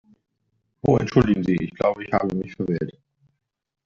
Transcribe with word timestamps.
Oh 0.81 0.97
entschuldigen 0.97 1.43
Sie, 1.43 1.55
ich 1.61 1.69
glaube, 1.75 2.03
ich 2.03 2.11
habe 2.11 2.33
mich 2.35 2.55
verwählt. 2.55 2.97